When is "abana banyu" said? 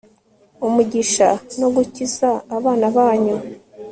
2.57-3.35